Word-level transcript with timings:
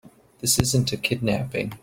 This 0.39 0.57
isn't 0.57 0.91
a 0.93 0.97
kidnapping. 0.97 1.73